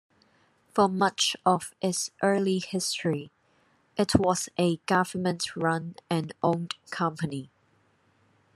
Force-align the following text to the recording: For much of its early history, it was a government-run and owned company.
For 0.73 0.89
much 0.89 1.35
of 1.45 1.75
its 1.79 2.09
early 2.23 2.57
history, 2.57 3.29
it 3.97 4.15
was 4.15 4.49
a 4.57 4.77
government-run 4.87 5.97
and 6.09 6.33
owned 6.41 6.73
company. 6.89 7.51